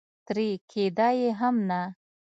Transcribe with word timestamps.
ترې 0.25 0.49
کېده 0.69 1.07
یې 1.19 1.29
هم 1.39 1.55
نه. 1.69 1.81